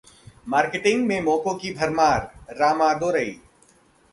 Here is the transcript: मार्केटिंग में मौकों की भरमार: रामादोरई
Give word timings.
मार्केटिंग 0.47 1.05
में 1.07 1.21
मौकों 1.21 1.53
की 1.55 1.73
भरमार: 1.73 2.19
रामादोरई 2.51 3.39